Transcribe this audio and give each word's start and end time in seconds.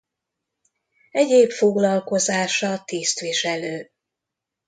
Egyéb 1.11 1.51
foglalkozása 1.51 2.83
tisztviselő. 2.85 3.91